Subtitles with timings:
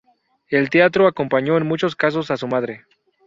[0.49, 2.87] En teatro acompañó en muchos casos a su madre.